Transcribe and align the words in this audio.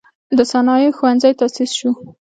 د 0.37 0.39
صنایعو 0.51 0.95
ښوونځی 0.97 1.31
تأسیس 1.39 1.71
شو. 1.79 1.89